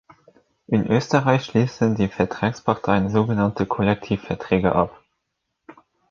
In 0.65 0.87
Österreich 0.87 1.45
schließen 1.45 1.93
die 1.93 2.07
Vertragsparteien 2.07 3.11
sogenannte 3.11 3.67
Kollektivverträge 3.67 4.73
ab. 4.73 4.99